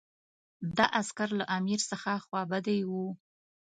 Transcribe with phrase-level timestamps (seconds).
[0.77, 3.07] دا عسکر له امیر څخه خوابدي وو.